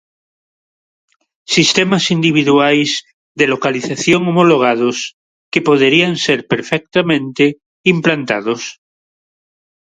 [1.55, 2.89] Sistemas individuais
[3.39, 4.97] de localización, homologados,
[5.51, 7.43] que poderían ser perfectamente
[7.93, 8.61] implantados.